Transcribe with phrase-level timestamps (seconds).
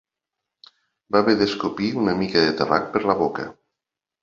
[1.15, 3.49] Va haver d'escopir una mica de tabac de la boca.